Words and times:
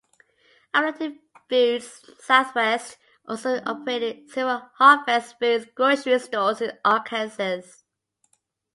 Affiliated 0.73 1.19
Foods 1.47 2.09
Southwest 2.17 2.97
also 3.27 3.61
operated 3.67 4.31
several 4.31 4.67
Harvest 4.77 5.37
Foods 5.37 5.67
grocery 5.75 6.17
stores 6.17 6.59
in 6.59 6.71
Arkansas. 6.83 7.61